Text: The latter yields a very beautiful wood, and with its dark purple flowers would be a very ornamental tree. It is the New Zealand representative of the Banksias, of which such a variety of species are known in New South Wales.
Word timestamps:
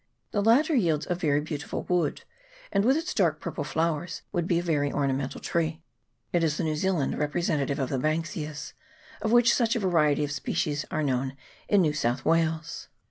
The 0.31 0.41
latter 0.41 0.73
yields 0.73 1.05
a 1.07 1.13
very 1.13 1.41
beautiful 1.41 1.83
wood, 1.83 2.23
and 2.71 2.83
with 2.83 2.97
its 2.97 3.13
dark 3.13 3.39
purple 3.39 3.63
flowers 3.63 4.23
would 4.31 4.47
be 4.47 4.57
a 4.57 4.63
very 4.63 4.91
ornamental 4.91 5.39
tree. 5.39 5.83
It 6.33 6.43
is 6.43 6.57
the 6.57 6.63
New 6.63 6.75
Zealand 6.75 7.19
representative 7.19 7.77
of 7.77 7.89
the 7.89 7.99
Banksias, 7.99 8.73
of 9.21 9.31
which 9.31 9.53
such 9.53 9.75
a 9.75 9.79
variety 9.79 10.23
of 10.23 10.31
species 10.31 10.85
are 10.89 11.03
known 11.03 11.35
in 11.69 11.83
New 11.83 11.93
South 11.93 12.25
Wales. 12.25 12.87